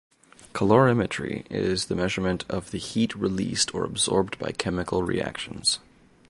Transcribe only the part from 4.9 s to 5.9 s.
reactions.